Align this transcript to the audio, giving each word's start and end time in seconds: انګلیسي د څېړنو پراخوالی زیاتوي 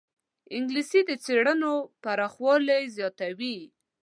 انګلیسي 0.55 1.01
د 1.05 1.11
څېړنو 1.23 1.73
پراخوالی 2.03 2.83
زیاتوي 2.95 3.57